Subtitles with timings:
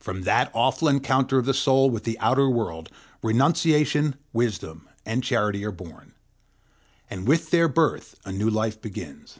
[0.00, 2.90] From that awful encounter of the soul with the outer world,
[3.22, 6.12] renunciation, wisdom, and charity are born;
[7.08, 9.38] and with their birth a new life begins.